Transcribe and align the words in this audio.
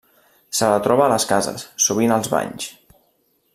Se 0.59 0.69
la 0.71 0.79
troba 0.87 1.03
a 1.07 1.11
les 1.11 1.27
cases, 1.33 1.67
sovint 1.89 2.17
als 2.17 2.33
banys. 2.35 2.69